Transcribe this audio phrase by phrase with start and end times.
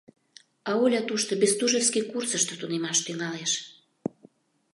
[0.69, 3.53] А Оля тушто Бестужевский курсышто тунемаш тӱҥалеш.